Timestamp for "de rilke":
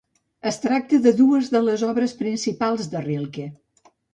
2.95-3.49